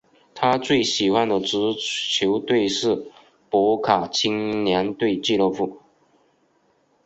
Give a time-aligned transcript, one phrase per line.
[0.33, 3.11] 他最喜欢的足球队是
[3.51, 5.79] 博卡青年队俱乐部。